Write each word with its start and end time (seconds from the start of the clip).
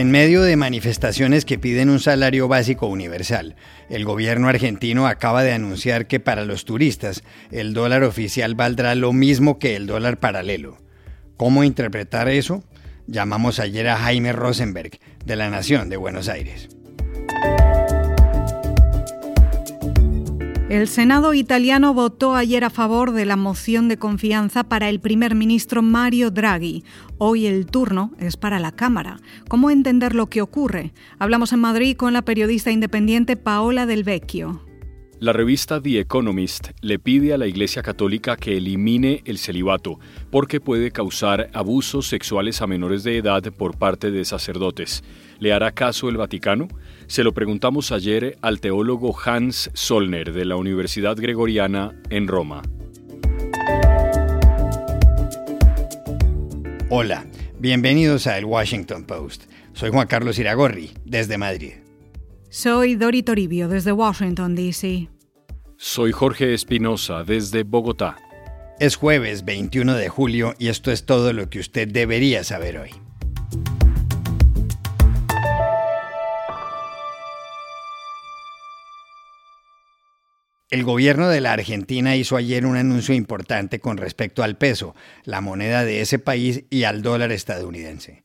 En 0.00 0.10
medio 0.10 0.40
de 0.40 0.56
manifestaciones 0.56 1.44
que 1.44 1.58
piden 1.58 1.90
un 1.90 2.00
salario 2.00 2.48
básico 2.48 2.86
universal, 2.86 3.54
el 3.90 4.06
gobierno 4.06 4.48
argentino 4.48 5.06
acaba 5.06 5.42
de 5.42 5.52
anunciar 5.52 6.06
que 6.06 6.20
para 6.20 6.46
los 6.46 6.64
turistas 6.64 7.22
el 7.50 7.74
dólar 7.74 8.02
oficial 8.04 8.54
valdrá 8.54 8.94
lo 8.94 9.12
mismo 9.12 9.58
que 9.58 9.76
el 9.76 9.86
dólar 9.86 10.18
paralelo. 10.18 10.78
¿Cómo 11.36 11.64
interpretar 11.64 12.30
eso? 12.30 12.64
Llamamos 13.08 13.60
ayer 13.60 13.88
a 13.88 13.98
Jaime 13.98 14.32
Rosenberg, 14.32 14.92
de 15.26 15.36
la 15.36 15.50
Nación 15.50 15.90
de 15.90 15.98
Buenos 15.98 16.30
Aires. 16.30 16.70
El 20.70 20.86
Senado 20.86 21.34
italiano 21.34 21.92
votó 21.94 22.36
ayer 22.36 22.62
a 22.62 22.70
favor 22.70 23.10
de 23.10 23.24
la 23.24 23.34
moción 23.34 23.88
de 23.88 23.96
confianza 23.96 24.62
para 24.62 24.88
el 24.88 25.00
primer 25.00 25.34
ministro 25.34 25.82
Mario 25.82 26.30
Draghi. 26.30 26.84
Hoy 27.18 27.46
el 27.46 27.66
turno 27.66 28.12
es 28.20 28.36
para 28.36 28.60
la 28.60 28.70
Cámara. 28.70 29.18
¿Cómo 29.48 29.72
entender 29.72 30.14
lo 30.14 30.28
que 30.28 30.42
ocurre? 30.42 30.92
Hablamos 31.18 31.52
en 31.52 31.58
Madrid 31.58 31.96
con 31.96 32.12
la 32.12 32.22
periodista 32.22 32.70
independiente 32.70 33.34
Paola 33.34 33.84
Del 33.84 34.04
Vecchio. 34.04 34.69
La 35.20 35.34
revista 35.34 35.82
The 35.82 36.00
Economist 36.00 36.70
le 36.80 36.98
pide 36.98 37.34
a 37.34 37.36
la 37.36 37.46
Iglesia 37.46 37.82
Católica 37.82 38.38
que 38.38 38.56
elimine 38.56 39.20
el 39.26 39.36
celibato 39.36 39.98
porque 40.30 40.60
puede 40.60 40.92
causar 40.92 41.50
abusos 41.52 42.08
sexuales 42.08 42.62
a 42.62 42.66
menores 42.66 43.04
de 43.04 43.18
edad 43.18 43.42
por 43.52 43.76
parte 43.76 44.10
de 44.10 44.24
sacerdotes. 44.24 45.04
¿Le 45.38 45.52
hará 45.52 45.72
caso 45.72 46.08
el 46.08 46.16
Vaticano? 46.16 46.68
Se 47.06 47.22
lo 47.22 47.34
preguntamos 47.34 47.92
ayer 47.92 48.38
al 48.40 48.60
teólogo 48.60 49.14
Hans 49.22 49.70
Solner 49.74 50.32
de 50.32 50.46
la 50.46 50.56
Universidad 50.56 51.18
Gregoriana 51.18 52.00
en 52.08 52.26
Roma. 52.26 52.62
Hola, 56.88 57.26
bienvenidos 57.58 58.26
a 58.26 58.38
El 58.38 58.46
Washington 58.46 59.04
Post. 59.04 59.50
Soy 59.74 59.90
Juan 59.90 60.06
Carlos 60.06 60.38
Iragorri, 60.38 60.92
desde 61.04 61.36
Madrid. 61.36 61.72
Soy 62.52 62.96
Dori 62.96 63.22
Toribio 63.22 63.68
desde 63.68 63.92
Washington, 63.92 64.56
D.C. 64.56 65.08
Soy 65.76 66.10
Jorge 66.10 66.52
Espinosa 66.52 67.22
desde 67.22 67.62
Bogotá. 67.62 68.16
Es 68.80 68.96
jueves 68.96 69.44
21 69.44 69.94
de 69.94 70.08
julio 70.08 70.54
y 70.58 70.66
esto 70.66 70.90
es 70.90 71.06
todo 71.06 71.32
lo 71.32 71.48
que 71.48 71.60
usted 71.60 71.86
debería 71.86 72.42
saber 72.42 72.78
hoy. 72.78 72.90
El 80.70 80.82
gobierno 80.82 81.28
de 81.28 81.40
la 81.40 81.52
Argentina 81.52 82.16
hizo 82.16 82.36
ayer 82.36 82.66
un 82.66 82.76
anuncio 82.76 83.14
importante 83.14 83.78
con 83.78 83.96
respecto 83.96 84.42
al 84.42 84.58
peso, 84.58 84.96
la 85.22 85.40
moneda 85.40 85.84
de 85.84 86.00
ese 86.00 86.18
país 86.18 86.64
y 86.68 86.82
al 86.82 87.02
dólar 87.02 87.30
estadounidense 87.30 88.24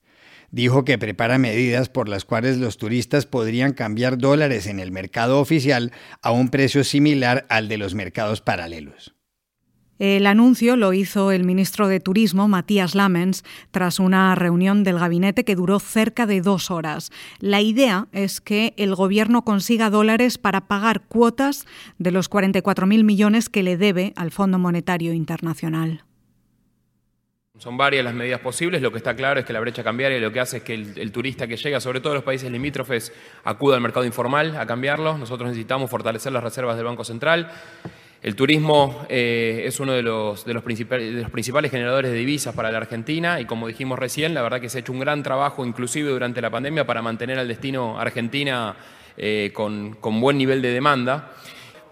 dijo 0.55 0.85
que 0.85 0.97
prepara 0.97 1.37
medidas 1.37 1.89
por 1.89 2.07
las 2.07 2.23
cuales 2.23 2.57
los 2.57 2.77
turistas 2.77 3.25
podrían 3.25 3.73
cambiar 3.73 4.17
dólares 4.17 4.67
en 4.67 4.79
el 4.79 4.89
mercado 4.89 5.41
oficial 5.41 5.91
a 6.21 6.31
un 6.31 6.47
precio 6.47 6.85
similar 6.85 7.45
al 7.49 7.67
de 7.67 7.77
los 7.77 7.93
mercados 7.93 8.39
paralelos. 8.39 9.13
El 9.99 10.25
anuncio 10.27 10.77
lo 10.77 10.93
hizo 10.93 11.31
el 11.31 11.43
ministro 11.43 11.89
de 11.89 11.99
Turismo, 11.99 12.47
Matías 12.47 12.95
Lamens, 12.95 13.43
tras 13.71 13.99
una 13.99 14.33
reunión 14.35 14.85
del 14.85 14.99
gabinete 14.99 15.43
que 15.43 15.55
duró 15.55 15.79
cerca 15.79 16.25
de 16.25 16.39
dos 16.39 16.71
horas. 16.71 17.11
La 17.39 17.61
idea 17.61 18.07
es 18.13 18.39
que 18.39 18.73
el 18.77 18.95
gobierno 18.95 19.43
consiga 19.43 19.89
dólares 19.89 20.37
para 20.37 20.67
pagar 20.67 21.01
cuotas 21.01 21.65
de 21.97 22.11
los 22.11 22.29
44.000 22.29 23.03
millones 23.03 23.49
que 23.49 23.63
le 23.63 23.75
debe 23.75 24.13
al 24.15 24.31
Fondo 24.31 24.57
Monetario 24.57 25.13
Internacional. 25.13 26.05
Son 27.57 27.77
varias 27.77 28.03
las 28.03 28.13
medidas 28.13 28.41
posibles, 28.41 28.81
lo 28.81 28.91
que 28.91 28.97
está 28.97 29.15
claro 29.15 29.39
es 29.39 29.45
que 29.45 29.53
la 29.53 29.61
brecha 29.61 29.81
cambiaria 29.81 30.19
lo 30.19 30.31
que 30.31 30.41
hace 30.41 30.57
es 30.57 30.63
que 30.63 30.73
el, 30.73 31.11
turista 31.13 31.47
que 31.47 31.55
llega, 31.55 31.79
sobre 31.79 32.01
todo 32.01 32.13
los 32.13 32.23
países 32.23 32.51
limítrofes, 32.51 33.13
acuda 33.45 33.77
al 33.77 33.81
mercado 33.81 34.05
informal 34.05 34.57
a 34.57 34.65
cambiarlo. 34.65 35.17
Nosotros 35.17 35.47
necesitamos 35.47 35.89
fortalecer 35.89 36.33
las 36.33 36.43
reservas 36.43 36.75
del 36.75 36.85
Banco 36.85 37.05
Central. 37.05 37.49
El 38.21 38.35
turismo 38.35 39.05
eh, 39.07 39.63
es 39.65 39.79
uno 39.79 39.93
de 39.93 40.01
los, 40.01 40.43
de, 40.43 40.59
principales, 40.59 41.71
generadores 41.71 42.11
de 42.11 42.17
divisas 42.17 42.53
para 42.53 42.71
la 42.71 42.77
Argentina 42.79 43.39
y 43.39 43.45
como 43.45 43.67
dijimos 43.67 43.99
recién, 43.99 44.33
la 44.33 44.41
verdad 44.41 44.59
que 44.59 44.67
se 44.67 44.79
ha 44.79 44.81
hecho 44.81 44.91
un 44.91 44.99
gran 44.99 45.23
trabajo 45.23 45.65
inclusive 45.65 46.09
durante 46.09 46.41
la 46.41 46.49
pandemia 46.49 46.85
para 46.85 47.01
mantener 47.01 47.39
al 47.39 47.47
destino 47.47 47.97
Argentina 47.97 48.75
eh, 49.15 49.51
con 49.53 50.19
buen 50.19 50.37
nivel 50.37 50.61
de 50.61 50.71
demanda 50.71 51.31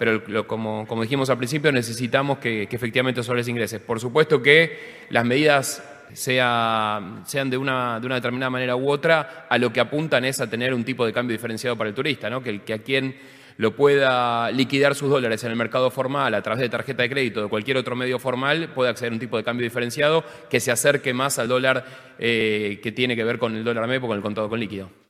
pero 0.04 0.46
como, 0.46 0.86
dijimos 1.02 1.30
al 1.30 1.38
principio, 1.38 1.72
necesitamos 1.72 2.40
que, 2.40 2.64
efectivamente 2.64 3.22
esos 3.22 3.28
dólares 3.28 3.48
ingresen. 3.48 3.82
Por 3.88 4.02
supuesto 4.02 4.42
que 4.42 5.06
las 5.10 5.24
medidas 5.24 5.82
sean 6.14 7.24
de 7.50 7.58
una, 7.58 8.02
de 8.02 8.06
una 8.06 8.16
determinada 8.16 8.50
manera 8.50 8.76
u 8.76 8.90
otra, 8.90 9.48
a 9.50 9.58
lo 9.58 9.72
que 9.72 9.80
apuntan 9.80 10.26
es 10.26 10.42
a 10.42 10.50
tener 10.50 10.74
un 10.74 10.84
tipo 10.84 11.06
de 11.06 11.14
cambio 11.14 11.34
diferenciado 11.34 11.78
para 11.78 11.90
el 11.90 11.96
turista, 11.96 12.30
¿no? 12.30 12.44
que, 12.44 12.64
que 12.64 12.74
a 12.74 12.80
quien 12.80 13.16
lo 13.56 13.78
pueda 13.78 14.52
liquidar 14.52 14.94
sus 14.94 15.10
dólares 15.10 15.42
en 15.46 15.52
el 15.52 15.56
mercado 15.56 15.90
formal 15.90 16.34
a 16.34 16.42
través 16.42 16.60
de 16.60 16.68
tarjeta 16.68 17.04
de 17.04 17.10
crédito 17.10 17.40
o 17.40 17.44
de 17.44 17.50
cualquier 17.50 17.78
otro 17.78 17.96
medio 17.96 18.20
formal, 18.20 18.74
pueda 18.76 18.90
acceder 18.90 19.14
a 19.14 19.16
un 19.16 19.20
tipo 19.20 19.38
de 19.38 19.46
cambio 19.46 19.64
diferenciado 19.64 20.26
que 20.50 20.60
se 20.60 20.72
acerque 20.72 21.14
más 21.14 21.40
al 21.40 21.48
dólar 21.48 21.86
eh, 22.20 22.82
que 22.84 22.92
tiene 22.92 23.16
que 23.16 23.24
ver 23.24 23.40
con 23.40 23.56
el 23.56 23.64
dólar 23.64 23.88
MEP 23.88 24.04
o 24.04 24.08
con 24.08 24.18
el 24.18 24.24
contado 24.24 24.50
con 24.50 24.60
líquido. 24.60 25.03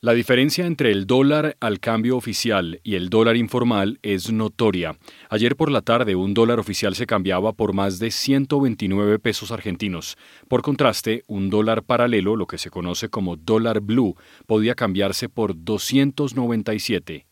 La 0.00 0.12
diferencia 0.12 0.64
entre 0.64 0.92
el 0.92 1.08
dólar 1.08 1.56
al 1.58 1.80
cambio 1.80 2.16
oficial 2.16 2.80
y 2.84 2.94
el 2.94 3.10
dólar 3.10 3.36
informal 3.36 3.98
es 4.02 4.30
notoria. 4.30 4.96
Ayer 5.28 5.56
por 5.56 5.72
la 5.72 5.82
tarde 5.82 6.14
un 6.14 6.34
dólar 6.34 6.60
oficial 6.60 6.94
se 6.94 7.04
cambiaba 7.04 7.52
por 7.54 7.72
más 7.72 7.98
de 7.98 8.12
129 8.12 9.18
pesos 9.18 9.50
argentinos. 9.50 10.16
Por 10.46 10.62
contraste, 10.62 11.24
un 11.26 11.50
dólar 11.50 11.82
paralelo, 11.82 12.36
lo 12.36 12.46
que 12.46 12.58
se 12.58 12.70
conoce 12.70 13.08
como 13.08 13.34
dólar 13.34 13.80
blue, 13.80 14.14
podía 14.46 14.76
cambiarse 14.76 15.28
por 15.28 15.64
297. 15.64 17.26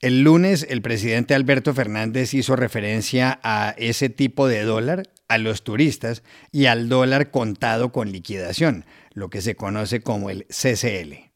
El 0.00 0.22
lunes 0.22 0.66
el 0.68 0.82
presidente 0.82 1.36
Alberto 1.36 1.74
Fernández 1.74 2.34
hizo 2.34 2.56
referencia 2.56 3.38
a 3.44 3.76
ese 3.78 4.08
tipo 4.08 4.48
de 4.48 4.64
dólar, 4.64 5.04
a 5.28 5.38
los 5.38 5.62
turistas 5.62 6.24
y 6.50 6.66
al 6.66 6.88
dólar 6.88 7.30
contado 7.30 7.92
con 7.92 8.10
liquidación, 8.10 8.84
lo 9.12 9.30
que 9.30 9.42
se 9.42 9.54
conoce 9.54 10.00
como 10.00 10.28
el 10.28 10.46
CCL. 10.48 11.29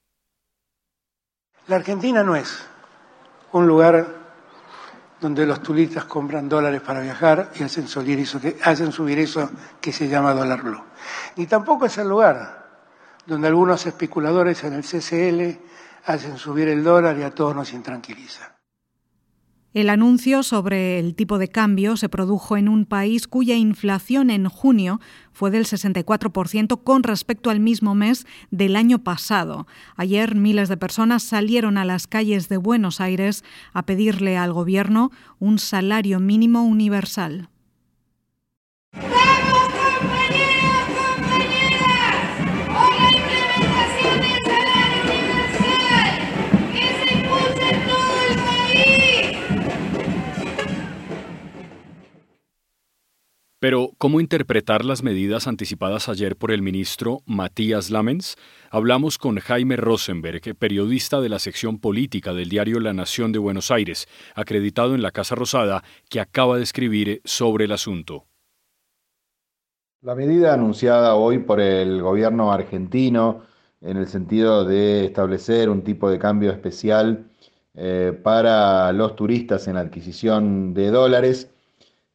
La 1.67 1.77
Argentina 1.77 2.23
no 2.23 2.37
es 2.37 2.63
un 3.53 3.67
lugar 3.67 4.07
donde 5.21 5.47
los 5.47 5.63
turistas 5.63 6.05
compran 6.05 6.49
dólares 6.49 6.83
para 6.83 7.01
viajar 7.01 7.51
y 7.55 7.63
hacen 7.63 7.89
subir 7.89 8.19
eso 8.19 8.39
que, 8.39 8.59
hacen 8.63 8.93
subir 8.93 9.19
eso 9.19 9.51
que 9.81 9.93
se 9.93 10.07
llama 10.09 10.35
dólar 10.35 10.63
blue. 10.63 10.83
Ni 11.37 11.47
tampoco 11.47 11.87
es 11.87 11.97
el 11.97 12.09
lugar 12.09 12.65
donde 13.25 13.49
algunos 13.49 13.87
especuladores 13.87 14.63
en 14.65 14.75
el 14.75 14.83
CCL 14.83 15.59
hacen 16.07 16.37
subir 16.37 16.69
el 16.69 16.85
dólar 16.85 17.17
y 17.17 17.23
a 17.23 17.31
todos 17.31 17.57
nos 17.57 17.73
intranquiliza. 17.73 18.54
El 19.75 19.91
anuncio 19.91 20.45
sobre 20.45 21.01
el 21.01 21.17
tipo 21.17 21.37
de 21.37 21.49
cambio 21.49 21.97
se 21.97 22.09
produjo 22.09 22.57
en 22.57 22.69
un 22.69 22.85
país 22.85 23.27
cuya 23.27 23.57
inflación 23.57 24.31
en 24.31 24.49
junio 24.49 25.01
fue 25.33 25.51
del 25.51 25.65
64% 25.65 26.85
con 26.85 27.03
respecto 27.03 27.51
al 27.51 27.59
mismo 27.59 27.97
mes 27.97 28.25
del 28.53 28.77
año 28.77 29.01
pasado. 29.01 29.67
Ayer 29.97 30.37
miles 30.37 30.69
de 30.69 30.77
personas 30.77 31.25
salieron 31.25 31.77
a 31.77 31.85
las 31.85 32.07
calles 32.07 32.49
de 32.49 32.57
Buenos 32.57 33.01
Aires 33.01 33.43
a 33.73 33.85
pedirle 33.85 34.37
al 34.37 34.53
gobierno 34.53 35.11
un 35.41 35.59
salario 35.59 36.21
mínimo 36.21 36.63
universal. 36.63 37.49
Pero, 53.65 53.93
¿cómo 53.97 54.21
interpretar 54.21 54.85
las 54.85 55.03
medidas 55.03 55.47
anticipadas 55.47 56.11
ayer 56.11 56.37
por 56.37 56.51
el 56.51 56.61
ministro 56.61 57.23
Matías 57.25 57.89
Lamens? 57.89 58.37
Hablamos 58.71 59.17
con 59.17 59.39
Jaime 59.39 59.77
Rosenberg, 59.77 60.55
periodista 60.59 61.23
de 61.23 61.31
la 61.31 61.39
sección 61.39 61.79
política 61.79 62.35
del 62.35 62.51
diario 62.51 62.79
La 62.79 62.93
Nación 62.93 63.33
de 63.33 63.39
Buenos 63.39 63.71
Aires, 63.71 64.07
acreditado 64.35 64.95
en 64.95 65.01
la 65.01 65.13
Casa 65.13 65.35
Rosada, 65.35 65.83
que 66.11 66.21
acaba 66.21 66.59
de 66.59 66.63
escribir 66.63 67.23
sobre 67.25 67.65
el 67.65 67.73
asunto. 67.73 68.27
La 70.03 70.15
medida 70.15 70.53
anunciada 70.53 71.15
hoy 71.15 71.39
por 71.39 71.59
el 71.59 72.03
gobierno 72.03 72.53
argentino 72.53 73.45
en 73.81 73.97
el 73.97 74.09
sentido 74.09 74.67
de 74.67 75.07
establecer 75.07 75.71
un 75.71 75.81
tipo 75.81 76.11
de 76.11 76.19
cambio 76.19 76.53
especial 76.53 77.31
eh, 77.73 78.13
para 78.23 78.93
los 78.93 79.17
turistas 79.17 79.67
en 79.69 79.77
la 79.77 79.81
adquisición 79.81 80.75
de 80.75 80.91
dólares 80.91 81.54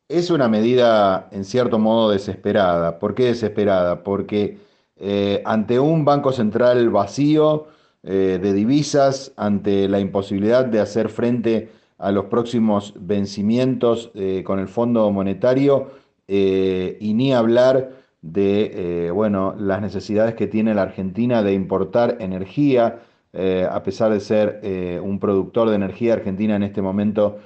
es 0.09 0.31
una 0.31 0.49
medida 0.49 1.29
en 1.31 1.45
cierto 1.45 1.77
modo 1.77 2.09
desesperada. 2.09 2.97
¿Por 2.99 3.13
qué 3.13 3.25
desesperada? 3.25 4.03
Porque 4.03 4.57
eh, 4.97 5.41
ante 5.45 5.79
un 5.79 6.03
Banco 6.03 6.31
Central 6.31 6.89
vacío 6.89 7.67
eh, 8.03 8.39
de 8.41 8.53
divisas, 8.53 9.31
ante 9.37 9.87
la 9.87 9.99
imposibilidad 9.99 10.65
de 10.65 10.79
hacer 10.79 11.09
frente 11.09 11.69
a 11.99 12.11
los 12.11 12.25
próximos 12.25 12.93
vencimientos 12.97 14.11
eh, 14.15 14.43
con 14.43 14.59
el 14.59 14.67
Fondo 14.67 15.09
Monetario 15.11 15.91
y 16.27 17.13
ni 17.15 17.33
hablar 17.33 17.91
de 18.21 19.09
bueno, 19.15 19.55
las 19.57 19.81
necesidades 19.81 20.35
que 20.35 20.45
tiene 20.45 20.75
la 20.75 20.83
Argentina 20.83 21.41
de 21.41 21.53
importar 21.53 22.17
energía, 22.19 22.99
a 23.33 23.81
pesar 23.81 24.13
de 24.13 24.19
ser 24.19 25.01
un 25.01 25.19
productor 25.19 25.69
de 25.69 25.75
energía, 25.75 26.13
Argentina 26.13 26.55
en 26.55 26.61
este 26.61 26.83
momento 26.83 27.39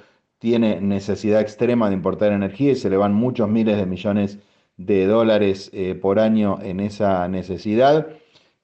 tiene 0.44 0.78
necesidad 0.80 1.40
extrema 1.40 1.88
de 1.88 1.94
importar 1.94 2.32
energía 2.32 2.72
y 2.72 2.76
se 2.76 2.90
le 2.90 2.98
van 2.98 3.14
muchos 3.14 3.48
miles 3.48 3.78
de 3.78 3.86
millones 3.86 4.38
de 4.76 5.06
dólares 5.06 5.72
por 6.02 6.18
año 6.18 6.58
en 6.62 6.80
esa 6.80 7.26
necesidad. 7.28 8.08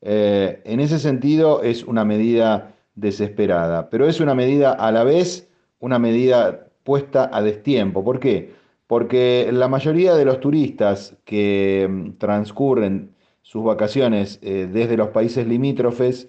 en 0.03 0.81
ese 0.81 0.99
sentido 0.99 1.63
es 1.63 1.85
una 1.85 2.05
medida 2.05 2.75
desesperada, 2.95 3.89
pero 3.89 4.07
es 4.07 4.21
una 4.21 4.35
medida 4.35 4.73
a 4.73 4.93
la 4.93 5.05
vez, 5.05 5.49
una 5.79 5.99
medida 5.99 6.67
puesta 6.85 7.31
a 7.33 7.41
destiempo. 7.41 8.05
¿Por 8.05 8.21
qué? 8.21 8.51
porque 8.91 9.49
la 9.53 9.69
mayoría 9.69 10.17
de 10.17 10.25
los 10.25 10.41
turistas 10.41 11.17
que 11.25 11.87
mm, 11.89 12.19
transcurren 12.19 13.15
sus 13.41 13.63
vacaciones 13.63 14.41
eh, 14.43 14.69
desde 14.69 14.97
los 14.97 15.11
países 15.11 15.47
limítrofes 15.47 16.29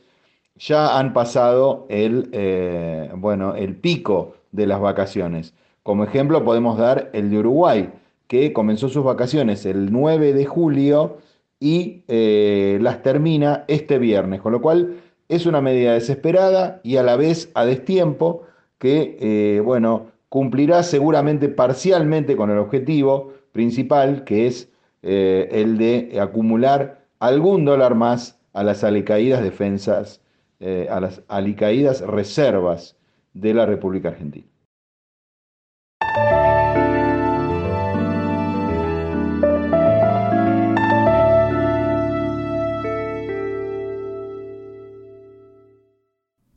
ya 0.57 0.99
han 0.99 1.11
pasado 1.11 1.87
el, 1.89 2.29
eh, 2.33 3.09
bueno, 3.15 3.55
el 3.55 3.75
pico 3.77 4.35
de 4.51 4.67
las 4.67 4.79
vacaciones. 4.79 5.53
Como 5.83 6.03
ejemplo 6.03 6.43
podemos 6.43 6.77
dar 6.77 7.09
el 7.13 7.29
de 7.29 7.39
Uruguay, 7.39 7.89
que 8.27 8.53
comenzó 8.53 8.89
sus 8.89 9.03
vacaciones 9.03 9.65
el 9.65 9.91
9 9.91 10.33
de 10.33 10.45
julio 10.45 11.17
y 11.59 12.03
eh, 12.07 12.79
las 12.81 13.03
termina 13.03 13.65
este 13.67 13.99
viernes, 13.99 14.41
con 14.41 14.51
lo 14.51 14.61
cual 14.61 15.01
es 15.29 15.45
una 15.45 15.61
medida 15.61 15.93
desesperada 15.93 16.81
y 16.83 16.97
a 16.97 17.03
la 17.03 17.15
vez 17.15 17.51
a 17.53 17.65
destiempo 17.65 18.43
que, 18.77 19.61
bueno, 19.63 20.07
cumplirá 20.31 20.81
seguramente 20.83 21.49
parcialmente 21.49 22.37
con 22.37 22.49
el 22.49 22.57
objetivo 22.57 23.33
principal, 23.51 24.23
que 24.23 24.47
es 24.47 24.69
eh, 25.03 25.49
el 25.51 25.77
de 25.77 26.17
acumular 26.21 27.05
algún 27.19 27.65
dólar 27.65 27.95
más 27.95 28.39
a 28.53 28.63
las 28.63 28.85
alicaídas 28.85 29.43
defensas, 29.43 30.21
eh, 30.61 30.87
a 30.89 31.01
las 31.01 31.21
alicaídas 31.27 31.99
reservas 31.99 32.95
de 33.33 33.53
la 33.53 33.65
República 33.65 34.09
Argentina. 34.09 34.50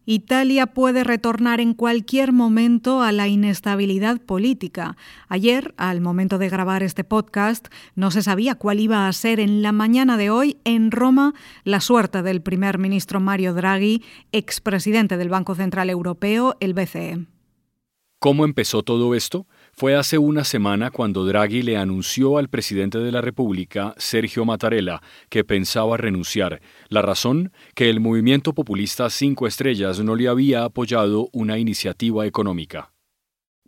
Italia 0.06 0.66
puede 0.66 1.04
retornar 1.04 1.60
en 1.60 1.74
cualquier 1.74 2.32
momento 2.32 3.02
a 3.02 3.12
la 3.12 3.28
inestabilidad 3.28 4.20
política. 4.20 4.96
Ayer, 5.28 5.74
al 5.76 6.00
momento 6.00 6.38
de 6.38 6.48
grabar 6.48 6.82
este 6.82 7.04
podcast, 7.04 7.68
no 7.94 8.10
se 8.10 8.22
sabía 8.22 8.54
cuál 8.54 8.80
iba 8.80 9.08
a 9.08 9.12
ser 9.12 9.40
en 9.40 9.62
la 9.62 9.72
mañana 9.72 10.16
de 10.16 10.30
hoy 10.30 10.58
en 10.64 10.90
Roma 10.90 11.34
la 11.64 11.80
suerte 11.80 12.22
del 12.22 12.42
primer 12.42 12.78
ministro 12.78 13.20
Mario 13.20 13.54
Draghi, 13.54 14.02
expresidente 14.32 15.16
del 15.16 15.28
Banco 15.28 15.54
Central 15.54 15.88
Europeo, 15.90 16.56
el 16.60 16.74
BCE. 16.74 17.26
¿Cómo 18.18 18.46
empezó 18.46 18.82
todo 18.82 19.14
esto? 19.14 19.46
Fue 19.76 19.96
hace 19.96 20.18
una 20.18 20.44
semana 20.44 20.92
cuando 20.92 21.24
Draghi 21.24 21.62
le 21.62 21.76
anunció 21.76 22.38
al 22.38 22.48
presidente 22.48 22.98
de 22.98 23.10
la 23.10 23.20
República, 23.20 23.92
Sergio 23.96 24.44
Mattarella, 24.44 25.02
que 25.28 25.42
pensaba 25.42 25.96
renunciar. 25.96 26.60
La 26.88 27.02
razón, 27.02 27.52
que 27.74 27.90
el 27.90 27.98
movimiento 27.98 28.54
populista 28.54 29.10
Cinco 29.10 29.48
Estrellas 29.48 29.98
no 29.98 30.14
le 30.14 30.28
había 30.28 30.62
apoyado 30.62 31.28
una 31.32 31.58
iniciativa 31.58 32.24
económica. 32.24 32.92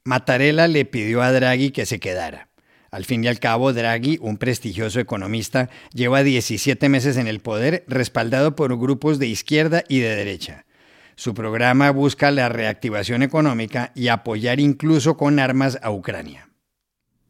Mattarella 0.04 0.68
le 0.68 0.84
pidió 0.84 1.22
a 1.22 1.32
Draghi 1.32 1.72
que 1.72 1.86
se 1.86 1.98
quedara. 1.98 2.50
Al 2.92 3.04
fin 3.04 3.24
y 3.24 3.26
al 3.26 3.40
cabo, 3.40 3.72
Draghi, 3.72 4.18
un 4.20 4.36
prestigioso 4.36 5.00
economista, 5.00 5.70
lleva 5.92 6.22
17 6.22 6.88
meses 6.88 7.16
en 7.16 7.26
el 7.26 7.40
poder 7.40 7.84
respaldado 7.88 8.54
por 8.54 8.78
grupos 8.78 9.18
de 9.18 9.26
izquierda 9.26 9.82
y 9.88 9.98
de 9.98 10.14
derecha. 10.14 10.66
Su 11.16 11.32
programa 11.32 11.90
busca 11.90 12.30
la 12.30 12.50
reactivación 12.50 13.22
económica 13.22 13.90
y 13.94 14.08
apoyar 14.08 14.60
incluso 14.60 15.16
con 15.16 15.38
armas 15.38 15.78
a 15.82 15.90
Ucrania. 15.90 16.50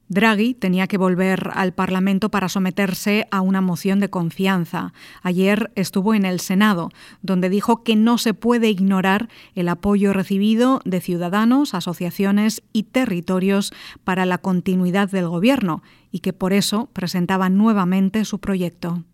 Draghi 0.08 0.54
tenía 0.54 0.86
que 0.86 0.98
volver 0.98 1.50
al 1.54 1.72
Parlamento 1.72 2.28
para 2.28 2.48
someterse 2.48 3.26
a 3.30 3.40
una 3.40 3.60
moción 3.60 3.98
de 3.98 4.10
confianza. 4.10 4.92
Ayer 5.22 5.70
estuvo 5.74 6.14
en 6.14 6.24
el 6.24 6.40
Senado, 6.40 6.90
donde 7.22 7.48
dijo 7.48 7.82
que 7.82 7.96
no 7.96 8.18
se 8.18 8.34
puede 8.34 8.70
ignorar 8.70 9.28
el 9.54 9.68
apoyo 9.68 10.12
recibido 10.12 10.80
de 10.84 11.00
ciudadanos, 11.00 11.74
asociaciones 11.74 12.62
y 12.72 12.84
territorios 12.84 13.72
para 14.04 14.26
la 14.26 14.38
continuidad 14.38 15.10
del 15.10 15.28
Gobierno 15.28 15.82
y 16.10 16.20
que 16.20 16.32
por 16.32 16.52
eso 16.52 16.88
presentaba 16.92 17.48
nuevamente 17.50 18.24
su 18.24 18.38
proyecto. 18.38 19.04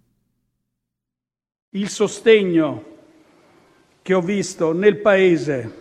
El 1.72 1.88
sostegno 1.88 2.91
che 4.02 4.14
ho 4.14 4.20
visto 4.20 4.72
nel 4.72 4.96
Paese, 4.96 5.80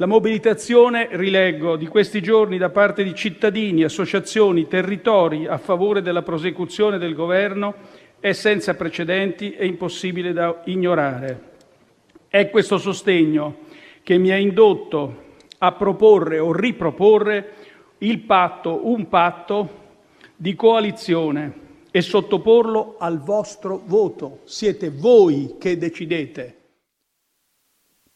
la 0.00 0.06
mobilitazione, 0.06 1.08
rileggo, 1.10 1.74
di 1.74 1.88
questi 1.88 2.22
giorni 2.22 2.56
da 2.56 2.70
parte 2.70 3.02
di 3.02 3.16
cittadini, 3.16 3.82
associazioni, 3.82 4.68
territori 4.68 5.48
a 5.48 5.58
favore 5.58 6.02
della 6.02 6.22
prosecuzione 6.22 6.98
del 6.98 7.14
Governo 7.14 7.74
è 8.20 8.30
senza 8.30 8.74
precedenti 8.74 9.54
e 9.54 9.66
impossibile 9.66 10.32
da 10.32 10.62
ignorare. 10.66 11.40
È 12.28 12.48
questo 12.48 12.78
sostegno 12.78 13.58
che 14.04 14.18
mi 14.18 14.30
ha 14.30 14.36
indotto 14.36 15.24
a 15.58 15.72
proporre 15.72 16.38
o 16.38 16.52
riproporre 16.52 17.54
il 17.98 18.20
patto, 18.20 18.88
un 18.88 19.08
patto 19.08 19.86
di 20.36 20.54
coalizione 20.54 21.52
e 21.90 22.00
sottoporlo 22.02 22.94
al 23.00 23.20
vostro 23.20 23.82
voto. 23.84 24.42
Siete 24.44 24.90
voi 24.90 25.56
che 25.58 25.76
decidete. 25.76 26.57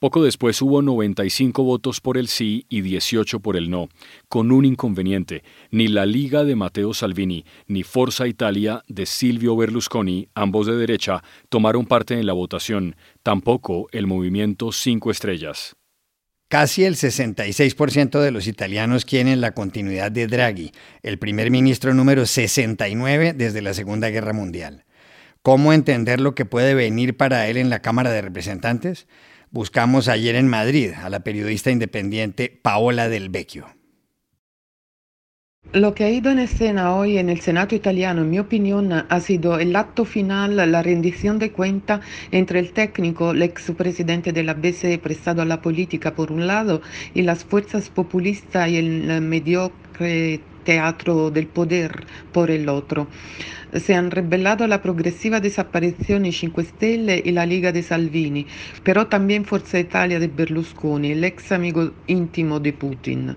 Poco 0.03 0.25
después 0.25 0.61
hubo 0.63 0.83
95 0.83 1.63
votos 1.63 2.01
por 2.01 2.19
el 2.19 2.27
sí 2.27 2.67
y 2.69 2.81
18 2.81 3.39
por 3.39 3.57
el 3.57 3.71
no, 3.71 3.89
con 4.29 4.51
un 4.51 4.65
inconveniente. 4.65 5.45
Ni 5.71 5.87
la 5.87 6.07
Liga 6.07 6.43
de 6.43 6.57
Matteo 6.57 6.93
Salvini 6.93 7.45
ni 7.69 7.85
Forza 7.85 8.27
Italia 8.27 8.83
de 8.89 9.07
Silvio 9.07 9.55
Berlusconi, 9.55 10.27
ambos 10.35 10.67
de 10.67 10.75
derecha, 10.75 11.23
tomaron 11.49 11.87
parte 11.87 12.15
en 12.15 12.27
la 12.27 12.33
votación, 12.33 12.97
tampoco 13.23 13.87
el 13.93 14.09
movimiento 14.09 14.73
Cinco 14.73 15.13
Estrellas. 15.13 15.77
Casi 16.49 16.83
el 16.83 16.97
66% 16.97 18.19
de 18.19 18.33
los 18.33 18.49
italianos 18.49 19.05
quieren 19.05 19.41
la 19.41 19.53
continuidad 19.53 20.11
de 20.11 20.27
Draghi, 20.27 20.73
el 21.05 21.21
primer 21.21 21.53
ministro 21.53 21.95
número 21.95 22.27
69 22.27 23.35
desde 23.35 23.63
la 23.63 23.73
Segunda 23.73 24.11
Guerra 24.11 24.33
Mundial. 24.33 24.85
¿Cómo 25.43 25.73
entender 25.73 26.21
lo 26.21 26.35
que 26.35 26.45
puede 26.45 26.75
venir 26.75 27.17
para 27.17 27.47
él 27.47 27.57
en 27.57 27.71
la 27.71 27.83
Cámara 27.83 28.11
de 28.11 28.23
Representantes? 28.23 29.07
Buscamos 29.53 30.09
ayer 30.09 30.35
en 30.37 30.49
Madrid 30.49 30.93
a 30.97 31.11
la 31.11 31.21
periodista 31.21 31.71
independiente 31.71 32.49
Paola 32.49 33.11
Del 33.11 33.29
Vecchio. 33.29 33.67
Lo 35.75 35.95
que 35.95 36.05
ha 36.05 36.11
ido 36.11 36.31
en 36.31 36.39
escena 36.39 36.95
hoy 36.97 37.19
en 37.19 37.29
el 37.29 37.41
Senado 37.41 37.77
italiano, 37.77 38.23
en 38.23 38.31
mi 38.31 38.39
opinión, 38.39 38.91
ha 38.93 39.21
sido 39.21 39.59
el 39.59 39.77
acto 39.77 40.07
final, 40.07 40.57
la 40.57 40.83
rendición 40.83 41.39
de 41.39 41.53
cuenta 41.53 42.01
entre 42.31 42.61
el 42.61 42.73
técnico, 42.73 43.33
el 43.33 43.43
expresidente 43.43 44.33
de 44.33 44.43
la 44.43 44.55
BCE 44.55 44.99
prestado 44.99 45.43
a 45.43 45.45
la 45.45 45.61
política 45.61 46.15
por 46.15 46.33
un 46.33 46.47
lado, 46.47 46.81
y 47.13 47.21
las 47.21 47.45
fuerzas 47.45 47.91
populistas 47.91 48.71
y 48.71 48.79
el 48.79 49.21
mediocre 49.21 50.41
teatro 50.65 51.31
del 51.31 51.47
poder 51.47 52.07
por 52.33 52.51
el 52.51 52.71
otro. 52.71 53.07
Se 53.75 53.95
han 53.95 54.11
revelado 54.11 54.67
la 54.67 54.83
progresiva 54.83 55.41
desaparición 55.41 56.25
de 56.25 56.33
5 56.33 56.63
Stelle 56.63 57.23
y 57.25 57.31
la 57.33 57.47
Liga 57.47 57.73
de 57.73 57.83
Salvini, 57.83 58.47
pero 58.83 59.07
también 59.07 59.45
Forza 59.45 59.79
Italia 59.79 60.19
de 60.19 60.29
Berlusconi, 60.29 61.13
el 61.13 61.25
ex 61.25 61.53
amigo 61.53 61.93
íntimo 62.07 62.61
de 62.61 62.73
Putin. 62.75 63.37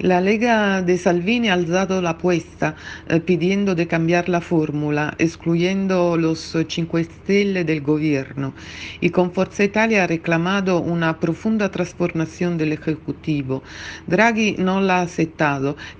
La 0.00 0.20
Lega 0.20 0.82
de 0.82 0.98
Salvini 0.98 1.48
ha 1.48 1.52
alzado 1.52 2.02
la 2.02 2.10
apuesta 2.10 2.74
eh, 3.08 3.20
pidiendo 3.20 3.76
de 3.76 3.86
cambiar 3.86 4.28
la 4.28 4.40
fórmula, 4.40 5.14
excluyendo 5.18 6.16
los 6.16 6.56
5 6.68 6.98
Stelle 6.98 7.62
del 7.62 7.80
gobierno, 7.80 8.54
y 9.00 9.10
con 9.10 9.30
Forza 9.30 9.62
Italia 9.62 10.02
ha 10.02 10.06
reclamado 10.08 10.80
una 10.80 11.20
profunda 11.20 11.70
transformación 11.70 12.58
del 12.58 12.72
Ejecutivo. 12.72 13.62
Draghi 14.08 14.56
no 14.58 14.80
la 14.80 15.02
ha 15.02 15.06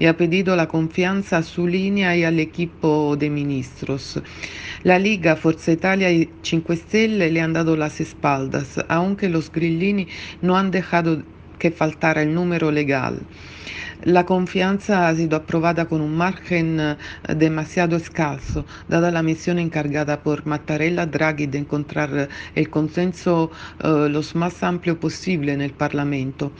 y 0.00 0.06
ha 0.06 0.16
pedido 0.16 0.56
la 0.56 0.66
confianza 0.66 1.38
a 1.38 1.42
su 1.44 1.68
línea 1.68 2.16
y 2.16 2.24
al 2.24 2.40
equipo 2.40 3.16
de 3.16 3.30
ministros. 3.30 4.20
La 4.82 4.98
Liga, 4.98 5.36
Forza 5.36 5.70
Italia 5.70 6.10
y 6.10 6.28
5 6.42 6.74
Stelle 6.74 7.30
le 7.30 7.40
han 7.40 7.52
dado 7.52 7.76
las 7.76 8.00
espaldas, 8.00 8.84
aunque 8.88 9.28
los 9.28 9.52
grillini 9.52 10.08
no 10.42 10.56
han 10.56 10.72
dejado 10.72 11.22
que 11.60 11.70
faltara 11.70 12.22
el 12.22 12.34
número 12.34 12.72
legal. 12.72 13.20
La 14.04 14.26
confianza 14.26 15.08
ha 15.08 15.14
sido 15.14 15.34
aprobada 15.34 15.86
con 15.86 16.02
un 16.02 16.14
margen 16.14 16.78
eh, 16.78 16.96
demasiado 17.34 17.96
escaso, 17.96 18.66
dada 18.86 19.10
la 19.10 19.22
misión 19.22 19.58
encargada 19.58 20.22
por 20.22 20.44
Mattarella 20.44 21.06
Draghi 21.06 21.46
de 21.46 21.56
encontrar 21.56 22.10
eh, 22.14 22.28
el 22.54 22.68
consenso 22.68 23.50
uh, 23.82 23.88
lo 24.10 24.20
más 24.34 24.62
amplio 24.62 25.00
posible 25.00 25.54
en 25.54 25.62
el 25.62 25.72
Parlamento. 25.72 26.52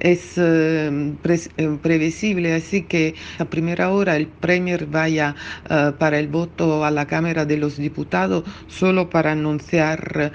Es 0.00 0.38
uh, 0.38 1.14
pre 1.20 1.38
previsible 1.82 2.54
así 2.54 2.84
que 2.84 3.14
a 3.38 3.44
primera 3.44 3.90
hora 3.90 4.16
el 4.16 4.28
Premier 4.28 4.86
vaya 4.86 5.34
uh, 5.68 5.92
para 5.98 6.18
el 6.18 6.28
voto 6.28 6.82
a 6.82 6.90
la 6.90 7.06
Cámara 7.06 7.44
de 7.44 7.58
los 7.58 7.76
Diputados 7.76 8.44
solo 8.68 9.10
para 9.10 9.32
anunciar 9.32 10.32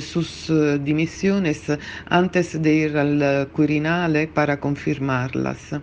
sus 0.00 0.50
dimisiones 0.80 1.64
antes 2.06 2.60
de 2.62 2.72
ir 2.74 2.96
al 2.96 3.48
Quirinale 3.54 4.28
para 4.28 4.58
confirmarlas. 4.58 5.74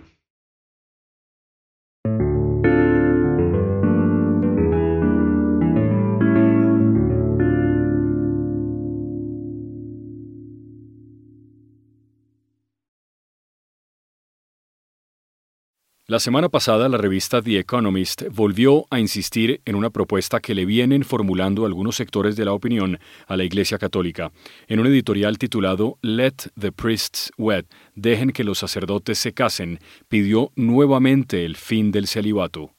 La 16.08 16.20
semana 16.20 16.48
pasada 16.48 16.88
la 16.88 16.98
revista 16.98 17.42
The 17.42 17.58
Economist 17.58 18.22
volvió 18.30 18.86
a 18.90 19.00
insistir 19.00 19.60
en 19.64 19.74
una 19.74 19.90
propuesta 19.90 20.38
que 20.38 20.54
le 20.54 20.64
vienen 20.64 21.02
formulando 21.02 21.66
algunos 21.66 21.96
sectores 21.96 22.36
de 22.36 22.44
la 22.44 22.52
opinión 22.52 23.00
a 23.26 23.36
la 23.36 23.42
Iglesia 23.42 23.76
Católica. 23.76 24.30
En 24.68 24.78
un 24.78 24.86
editorial 24.86 25.36
titulado 25.36 25.98
Let 26.02 26.52
the 26.56 26.70
Priests 26.70 27.32
Wed, 27.36 27.64
dejen 27.96 28.30
que 28.30 28.44
los 28.44 28.58
sacerdotes 28.58 29.18
se 29.18 29.34
casen, 29.34 29.80
pidió 30.06 30.52
nuevamente 30.54 31.44
el 31.44 31.56
fin 31.56 31.90
del 31.90 32.06
celibato. 32.06 32.75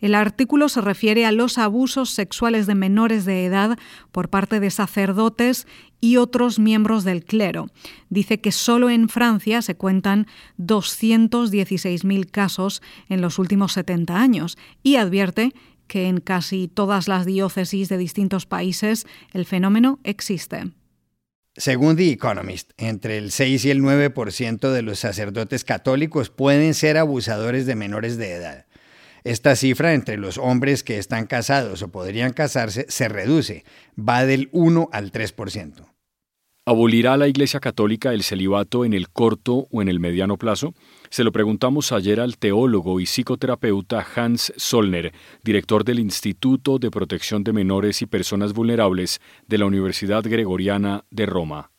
El 0.00 0.14
artículo 0.14 0.68
se 0.68 0.80
refiere 0.80 1.26
a 1.26 1.32
los 1.32 1.58
abusos 1.58 2.10
sexuales 2.10 2.66
de 2.66 2.74
menores 2.74 3.24
de 3.24 3.44
edad 3.44 3.78
por 4.12 4.30
parte 4.30 4.60
de 4.60 4.70
sacerdotes 4.70 5.66
y 6.00 6.16
otros 6.16 6.58
miembros 6.58 7.04
del 7.04 7.24
clero. 7.24 7.66
Dice 8.08 8.40
que 8.40 8.52
solo 8.52 8.88
en 8.88 9.08
Francia 9.08 9.60
se 9.62 9.76
cuentan 9.76 10.26
216.000 10.58 12.30
casos 12.30 12.82
en 13.08 13.20
los 13.20 13.38
últimos 13.38 13.72
70 13.72 14.18
años 14.18 14.56
y 14.82 14.96
advierte 14.96 15.52
que 15.86 16.08
en 16.08 16.20
casi 16.20 16.68
todas 16.68 17.08
las 17.08 17.26
diócesis 17.26 17.88
de 17.88 17.98
distintos 17.98 18.46
países 18.46 19.06
el 19.32 19.44
fenómeno 19.44 19.98
existe. 20.04 20.70
Según 21.56 21.96
The 21.96 22.12
Economist, 22.12 22.70
entre 22.76 23.18
el 23.18 23.32
6 23.32 23.64
y 23.64 23.70
el 23.70 23.82
9% 23.82 24.70
de 24.70 24.82
los 24.82 25.00
sacerdotes 25.00 25.64
católicos 25.64 26.30
pueden 26.30 26.74
ser 26.74 26.96
abusadores 26.96 27.66
de 27.66 27.74
menores 27.74 28.16
de 28.16 28.32
edad. 28.32 28.66
Esta 29.24 29.56
cifra 29.56 29.94
entre 29.94 30.16
los 30.16 30.38
hombres 30.38 30.82
que 30.82 30.98
están 30.98 31.26
casados 31.26 31.82
o 31.82 31.88
podrían 31.88 32.32
casarse 32.32 32.86
se 32.88 33.08
reduce, 33.08 33.64
va 33.98 34.24
del 34.24 34.48
1 34.52 34.88
al 34.92 35.12
3%. 35.12 35.90
¿Abolirá 36.66 37.16
la 37.16 37.26
Iglesia 37.26 37.58
Católica 37.58 38.12
el 38.12 38.22
celibato 38.22 38.84
en 38.84 38.92
el 38.92 39.08
corto 39.08 39.66
o 39.72 39.82
en 39.82 39.88
el 39.88 39.98
mediano 39.98 40.36
plazo? 40.36 40.74
Se 41.08 41.24
lo 41.24 41.32
preguntamos 41.32 41.90
ayer 41.90 42.20
al 42.20 42.38
teólogo 42.38 43.00
y 43.00 43.06
psicoterapeuta 43.06 44.06
Hans 44.14 44.52
Solner, 44.56 45.12
director 45.42 45.84
del 45.84 45.98
Instituto 45.98 46.78
de 46.78 46.90
Protección 46.90 47.42
de 47.44 47.54
Menores 47.54 48.02
y 48.02 48.06
Personas 48.06 48.52
Vulnerables 48.52 49.20
de 49.48 49.58
la 49.58 49.64
Universidad 49.64 50.22
Gregoriana 50.22 51.04
de 51.10 51.26
Roma. 51.26 51.72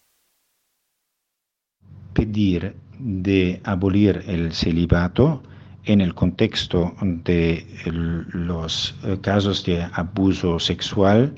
Pedir 2.14 2.76
de 3.00 3.62
abolir 3.64 4.24
el 4.28 4.52
celibato 4.52 5.44
en 5.86 6.02
el 6.02 6.14
contexto 6.14 6.94
de 7.02 7.66
los 7.86 8.96
eh, 9.04 9.18
casos 9.22 9.66
de 9.66 9.82
abuso 9.94 10.60
sexual 10.60 11.34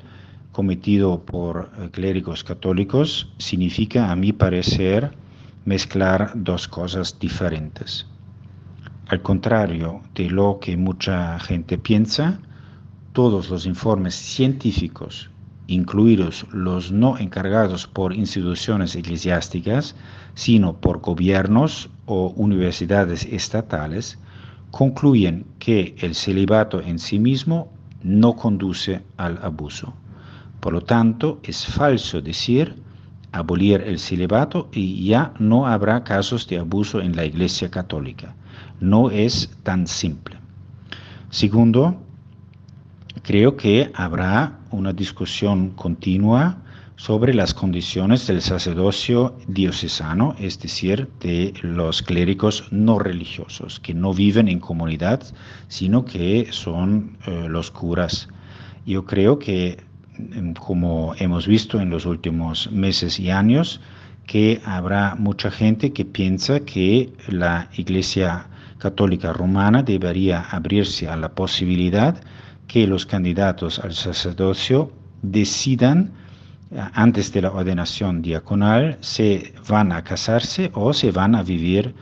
cometido 0.51 1.23
por 1.23 1.71
eh, 1.77 1.89
clérigos 1.91 2.43
católicos 2.43 3.31
significa, 3.37 4.11
a 4.11 4.15
mi 4.15 4.33
parecer, 4.33 5.11
mezclar 5.65 6.31
dos 6.35 6.67
cosas 6.67 7.17
diferentes. 7.19 8.05
Al 9.07 9.21
contrario 9.21 10.01
de 10.13 10.29
lo 10.29 10.59
que 10.59 10.75
mucha 10.77 11.39
gente 11.39 11.77
piensa, 11.77 12.39
todos 13.13 13.49
los 13.49 13.65
informes 13.65 14.15
científicos, 14.15 15.29
incluidos 15.67 16.45
los 16.51 16.91
no 16.91 17.17
encargados 17.17 17.87
por 17.87 18.13
instituciones 18.13 18.95
eclesiásticas, 18.95 19.95
sino 20.35 20.75
por 20.77 20.99
gobiernos 20.99 21.89
o 22.05 22.29
universidades 22.35 23.25
estatales, 23.25 24.17
concluyen 24.73 25.45
que 25.59 25.95
el 25.99 26.15
celibato 26.15 26.81
en 26.81 26.97
sí 26.97 27.19
mismo 27.19 27.71
no 28.01 28.35
conduce 28.35 29.03
al 29.17 29.37
abuso. 29.43 29.93
Por 30.59 30.73
lo 30.73 30.81
tanto, 30.81 31.39
es 31.43 31.63
falso 31.67 32.23
decir 32.23 32.81
abolir 33.31 33.81
el 33.81 33.99
celibato 33.99 34.69
y 34.71 35.05
ya 35.05 35.31
no 35.37 35.67
habrá 35.67 36.03
casos 36.03 36.47
de 36.47 36.57
abuso 36.57 37.01
en 37.01 37.15
la 37.15 37.23
Iglesia 37.23 37.69
Católica. 37.69 38.33
No 38.79 39.11
es 39.11 39.55
tan 39.61 39.85
simple. 39.85 40.37
Segundo, 41.29 41.95
creo 43.21 43.55
que 43.55 43.91
habrá 43.93 44.57
una 44.71 44.91
discusión 44.91 45.69
continua 45.75 46.62
sobre 46.95 47.33
las 47.33 47.53
condiciones 47.53 48.27
del 48.27 48.41
sacerdocio 48.41 49.35
diocesano, 49.47 50.35
es 50.39 50.59
decir, 50.59 51.09
de 51.19 51.53
los 51.61 52.01
clérigos 52.01 52.65
no 52.71 52.99
religiosos, 52.99 53.79
que 53.79 53.93
no 53.93 54.13
viven 54.13 54.47
en 54.47 54.59
comunidad, 54.59 55.23
sino 55.67 56.05
que 56.05 56.47
son 56.51 57.17
eh, 57.25 57.47
los 57.49 57.71
curas. 57.71 58.27
Yo 58.85 59.05
creo 59.05 59.39
que, 59.39 59.77
em, 60.17 60.53
como 60.53 61.15
hemos 61.17 61.47
visto 61.47 61.79
en 61.79 61.89
los 61.89 62.05
últimos 62.05 62.71
meses 62.71 63.19
y 63.19 63.31
años, 63.31 63.81
que 64.27 64.61
habrá 64.63 65.15
mucha 65.15 65.51
gente 65.51 65.91
que 65.91 66.05
piensa 66.05 66.61
que 66.61 67.11
la 67.27 67.69
Iglesia 67.75 68.47
Católica 68.77 69.33
Romana 69.33 69.83
debería 69.83 70.41
abrirse 70.41 71.07
a 71.07 71.17
la 71.17 71.29
posibilidad 71.29 72.21
que 72.67 72.87
los 72.87 73.05
candidatos 73.05 73.79
al 73.79 73.93
sacerdocio 73.93 74.91
decidan 75.21 76.11
antes 76.93 77.31
de 77.31 77.41
la 77.41 77.51
ordenación 77.51 78.21
diaconal 78.21 78.97
se 79.01 79.53
van 79.67 79.91
a 79.91 80.03
casarse 80.03 80.71
o 80.73 80.93
se 80.93 81.11
van 81.11 81.35
a 81.35 81.43
vivir 81.43 81.93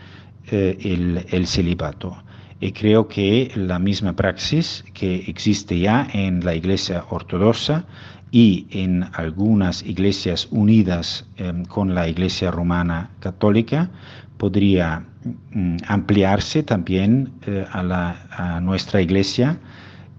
eh, 0.52 0.78
el, 0.82 1.26
el, 1.30 1.48
celibato. 1.48 2.18
Y 2.60 2.72
creo 2.72 3.08
que 3.08 3.52
la 3.56 3.80
misma 3.80 4.14
praxis 4.14 4.84
que 4.94 5.16
existe 5.28 5.80
ya 5.80 6.08
en 6.14 6.46
la 6.46 6.56
Iglesia 6.56 7.04
Ortodoxa 7.10 7.86
y 8.32 8.68
en 8.72 9.06
algunas 9.14 9.84
iglesias 9.84 10.48
unidas 10.52 11.26
em, 11.38 11.66
con 11.66 11.94
la 11.94 12.08
Iglesia 12.08 12.50
Romana 12.50 13.10
Católica 13.20 13.90
podría 14.38 15.04
mm, 15.52 15.78
ampliarse 15.88 16.64
también 16.64 17.32
eh, 17.46 17.66
a 17.72 18.60
nuestra 18.62 19.02
Iglesia 19.02 19.60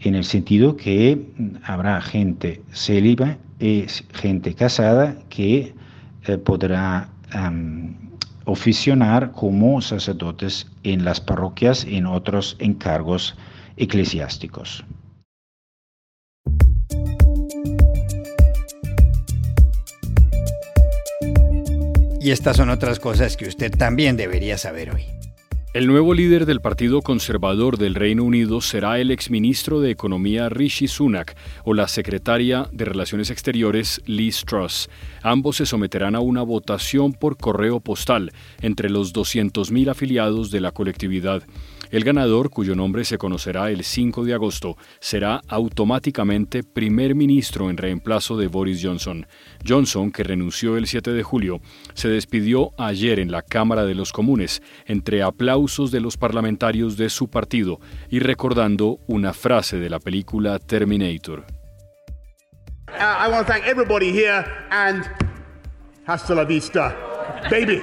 en 0.02 0.14
el 0.14 0.24
sentido 0.24 0.76
que 0.76 1.26
habrá 1.62 2.00
gente 2.00 2.60
célibe 2.72 3.38
es 3.58 4.04
gente 4.12 4.54
casada 4.54 5.16
que 5.28 5.74
eh, 6.26 6.38
podrá 6.38 7.08
oficionar 8.44 9.32
como 9.32 9.80
sacerdotes 9.80 10.66
en 10.82 11.04
las 11.04 11.20
parroquias 11.20 11.84
en 11.84 12.04
otros 12.04 12.56
encargos 12.58 13.36
eclesiásticos. 13.76 14.84
Y 22.20 22.30
estas 22.30 22.58
son 22.58 22.68
otras 22.70 23.00
cosas 23.00 23.36
que 23.36 23.48
usted 23.48 23.72
también 23.72 24.16
debería 24.16 24.58
saber 24.58 24.90
hoy. 24.90 25.06
El 25.74 25.86
nuevo 25.86 26.12
líder 26.12 26.44
del 26.44 26.60
Partido 26.60 27.00
Conservador 27.00 27.78
del 27.78 27.94
Reino 27.94 28.24
Unido 28.24 28.60
será 28.60 29.00
el 29.00 29.10
exministro 29.10 29.80
de 29.80 29.90
Economía 29.90 30.50
Rishi 30.50 30.86
Sunak 30.86 31.34
o 31.64 31.72
la 31.72 31.88
secretaria 31.88 32.68
de 32.72 32.84
Relaciones 32.84 33.30
Exteriores 33.30 34.02
Liz 34.04 34.44
Truss. 34.44 34.90
Ambos 35.22 35.56
se 35.56 35.64
someterán 35.64 36.14
a 36.14 36.20
una 36.20 36.42
votación 36.42 37.14
por 37.14 37.38
correo 37.38 37.80
postal 37.80 38.32
entre 38.60 38.90
los 38.90 39.14
200.000 39.14 39.88
afiliados 39.88 40.50
de 40.50 40.60
la 40.60 40.72
colectividad. 40.72 41.42
El 41.92 42.04
ganador, 42.04 42.48
cuyo 42.48 42.74
nombre 42.74 43.04
se 43.04 43.18
conocerá 43.18 43.68
el 43.68 43.84
5 43.84 44.24
de 44.24 44.32
agosto, 44.32 44.78
será 44.98 45.42
automáticamente 45.46 46.62
primer 46.62 47.14
ministro 47.14 47.68
en 47.68 47.76
reemplazo 47.76 48.38
de 48.38 48.46
Boris 48.46 48.80
Johnson. 48.82 49.26
Johnson, 49.68 50.10
que 50.10 50.22
renunció 50.22 50.78
el 50.78 50.86
7 50.86 51.12
de 51.12 51.22
julio, 51.22 51.60
se 51.92 52.08
despidió 52.08 52.70
ayer 52.78 53.18
en 53.18 53.30
la 53.30 53.42
Cámara 53.42 53.84
de 53.84 53.94
los 53.94 54.10
Comunes, 54.10 54.62
entre 54.86 55.22
aplausos 55.22 55.90
de 55.90 56.00
los 56.00 56.16
parlamentarios 56.16 56.96
de 56.96 57.10
su 57.10 57.28
partido 57.28 57.78
y 58.08 58.20
recordando 58.20 58.98
una 59.06 59.34
frase 59.34 59.78
de 59.78 59.90
la 59.90 60.00
película 60.00 60.58
Terminator. 60.58 61.44
Uh, 62.88 63.26
I 63.26 63.28
want 63.28 63.46
to 63.46 63.52
thank 63.52 63.66
everybody 63.66 64.10
here 64.12 64.46
and 64.70 65.04
hasta 66.06 66.34
la 66.34 66.44
vista, 66.44 66.96
baby. 67.50 67.82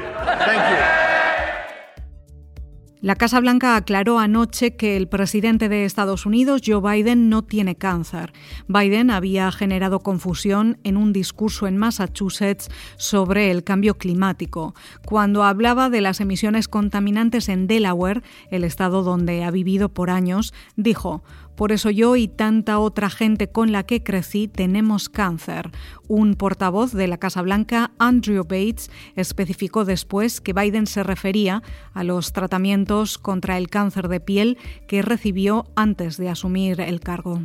La 3.01 3.15
Casa 3.15 3.39
Blanca 3.39 3.77
aclaró 3.77 4.20
anoche 4.20 4.75
que 4.75 4.98
el 4.98 5.08
presidente 5.08 5.70
de 5.70 5.86
Estados 5.86 6.25
Unidos, 6.25 6.62
Joe 6.65 6.82
Biden, 6.82 7.29
no 7.29 7.44
tiene 7.44 7.77
cáncer. 7.77 8.34
Biden 8.68 9.10
había 9.10 9.53
generado 9.53 10.01
confusión 10.01 10.79
en 10.84 10.98
un 10.98 11.13
discurso 11.13 11.65
en 11.65 11.77
Massachusetts 11.77 12.68
sobre 12.98 13.51
el 13.51 13.63
cambio 13.63 13.98
climático, 13.98 14.75
cuando 15.06 15.46
hablaba 15.46 15.89
de 15.89 16.01
las 16.01 16.20
emisiones 16.20 16.68
contaminantes 16.68 17.48
en 17.48 17.68
Delaware, 17.68 18.22
el 18.51 18.65
estado 18.65 19.01
donde 19.01 19.46
ha 19.46 19.51
vivido 19.51 19.88
por 19.88 20.10
años, 20.10 20.53
dijo, 20.75 21.24
por 21.60 21.74
eso 21.74 21.89
yo 21.89 22.16
y 22.16 22.30
tanta 22.30 22.80
otra 22.80 23.10
gente 23.10 23.50
con 23.50 23.74
la 23.74 23.84
que 23.84 24.01
crecí 24.01 24.48
tenemos 24.48 25.10
cáncer. 25.10 25.72
Un 26.08 26.36
portavoz 26.36 26.94
de 26.94 27.10
la 27.10 27.18
Casa 27.18 27.42
Blanca, 27.42 27.92
Andrew 28.00 28.44
Bates, 28.46 28.89
especificó 29.18 29.84
después 29.84 30.39
que 30.39 30.54
Biden 30.54 30.88
se 30.88 31.04
refería 31.04 31.62
a 31.94 32.06
los 32.06 32.32
tratamientos 32.32 33.18
contra 33.18 33.58
el 33.58 33.68
cáncer 33.68 34.08
de 34.08 34.22
piel 34.22 34.58
que 34.88 35.01
recibió 35.01 35.66
antes 35.75 36.16
de 36.16 36.30
asumir 36.30 36.80
el 36.80 37.01
cargo. 37.01 37.42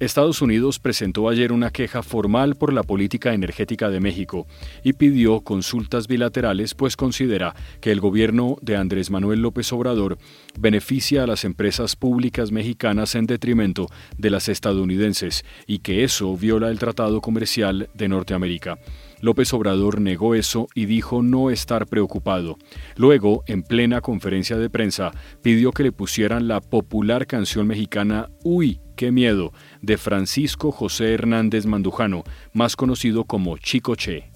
Estados 0.00 0.42
Unidos 0.42 0.80
presentó 0.80 1.28
ayer 1.28 1.52
una 1.52 1.70
queja 1.70 2.02
formal 2.02 2.56
por 2.56 2.72
la 2.72 2.82
política 2.82 3.32
energética 3.32 3.90
de 3.90 4.00
México 4.00 4.48
y 4.82 4.94
pidió 4.94 5.42
consultas 5.42 6.08
bilaterales 6.08 6.74
pues 6.74 6.96
considera 6.96 7.54
que 7.80 7.92
el 7.92 8.00
gobierno 8.00 8.56
de 8.60 8.76
Andrés 8.76 9.12
Manuel 9.12 9.40
López 9.40 9.72
Obrador 9.72 10.18
beneficia 10.58 11.22
a 11.22 11.26
las 11.28 11.44
empresas 11.44 11.94
públicas 11.94 12.50
mexicanas 12.50 13.14
en 13.14 13.26
detrimento 13.26 13.86
de 14.18 14.30
las 14.30 14.48
estadounidenses 14.48 15.44
y 15.66 15.78
que 15.78 16.02
eso 16.02 16.36
viola 16.36 16.70
el 16.70 16.80
Tratado 16.80 17.20
Comercial 17.20 17.88
de 17.94 18.08
Norteamérica. 18.08 18.78
López 19.20 19.54
Obrador 19.54 20.00
negó 20.00 20.34
eso 20.34 20.66
y 20.74 20.86
dijo 20.86 21.22
no 21.22 21.50
estar 21.50 21.86
preocupado. 21.86 22.58
Luego, 22.96 23.42
en 23.46 23.62
plena 23.62 24.00
conferencia 24.00 24.58
de 24.58 24.68
prensa, 24.68 25.12
pidió 25.40 25.70
que 25.70 25.84
le 25.84 25.92
pusieran 25.92 26.48
la 26.48 26.60
popular 26.60 27.26
canción 27.26 27.66
mexicana 27.66 28.28
Uy, 28.42 28.80
qué 28.94 29.12
miedo, 29.12 29.52
de 29.82 29.98
Francisco 29.98 30.72
José 30.72 31.14
Hernández 31.14 31.66
Mandujano, 31.66 32.24
más 32.52 32.76
conocido 32.76 33.24
como 33.24 33.58
Chicoche. 33.58 34.30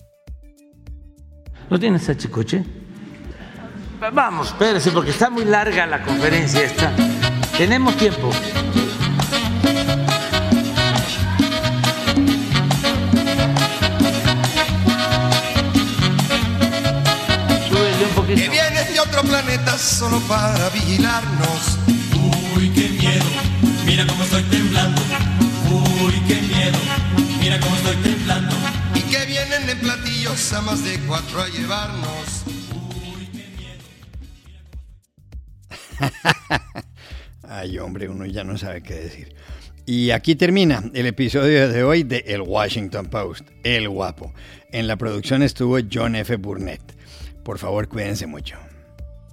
¿No 1.71 1.79
tienes 1.79 2.09
a 2.09 2.17
Chicoche? 2.17 2.65
Vamos, 4.13 4.49
espérese, 4.49 4.91
porque 4.93 5.11
está 5.11 5.29
muy 5.29 5.45
larga 5.45 5.87
la 5.87 6.03
conferencia 6.03 6.63
esta. 6.63 6.93
Tenemos 7.57 7.97
tiempo. 7.97 8.31
Que 18.29 18.35
vienes 18.35 18.93
de 18.93 19.01
otro 19.01 19.23
planeta 19.23 19.79
solo 19.79 20.21
para 20.29 20.69
vigilarnos. 20.69 21.79
Uy, 22.55 22.69
qué 22.71 22.91
miedo, 22.91 23.25
mira 23.89 24.07
cómo 24.07 24.23
estoy 24.23 24.43
temblando. 24.45 25.01
Uy, 25.71 26.13
qué 26.29 26.35
miedo, 26.43 26.79
mira 27.41 27.59
cómo 27.59 27.75
estoy 27.77 27.97
temblando. 27.97 28.55
Y 28.95 29.01
que 29.01 29.25
vienen 29.27 29.69
en 29.69 29.79
platillos 29.79 30.53
a 30.53 30.61
más 30.61 30.85
de 30.85 31.01
cuatro 31.07 31.41
a 31.41 31.49
llevarnos. 31.49 32.45
Uy, 32.47 33.27
qué 33.33 33.49
miedo. 33.57 33.83
Ay, 37.49 37.79
hombre, 37.79 38.09
uno 38.09 38.27
ya 38.27 38.45
no 38.45 38.59
sabe 38.59 38.83
qué 38.83 38.95
decir. 38.95 39.35
Y 39.87 40.11
aquí 40.11 40.35
termina 40.37 40.85
el 40.93 41.07
episodio 41.07 41.71
de 41.71 41.83
hoy 41.83 42.03
de 42.03 42.19
El 42.27 42.43
Washington 42.43 43.07
Post, 43.07 43.49
El 43.65 43.89
Guapo. 43.89 44.35
En 44.71 44.87
la 44.87 44.97
producción 44.97 45.43
estuvo 45.43 45.79
John 45.91 46.15
F. 46.15 46.37
Burnett. 46.37 46.83
Por 47.43 47.59
favor, 47.59 47.89
cuídense 47.89 48.27
mucho. 48.27 48.59